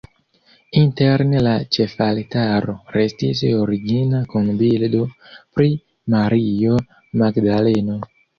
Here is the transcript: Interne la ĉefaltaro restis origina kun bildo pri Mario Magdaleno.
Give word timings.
Interne 0.79 1.41
la 1.47 1.51
ĉefaltaro 1.75 2.75
restis 2.95 3.43
origina 3.59 4.23
kun 4.33 4.49
bildo 4.63 5.03
pri 5.35 5.69
Mario 6.17 6.81
Magdaleno. 7.25 8.01